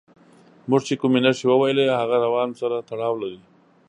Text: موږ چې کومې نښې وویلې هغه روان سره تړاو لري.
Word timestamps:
موږ 0.69 0.81
چې 0.87 0.95
کومې 1.01 1.19
نښې 1.25 1.45
وویلې 1.49 1.85
هغه 2.01 2.15
روان 2.25 2.49
سره 2.59 2.85
تړاو 2.89 3.13
لري. 3.23 3.41